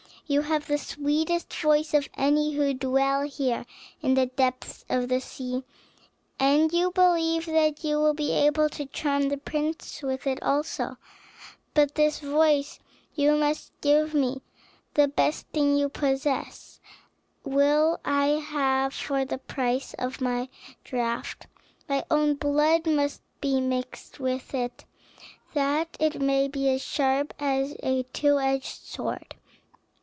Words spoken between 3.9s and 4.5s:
in the